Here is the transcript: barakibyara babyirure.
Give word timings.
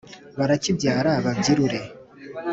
barakibyara 0.37 1.11
babyirure. 1.25 1.79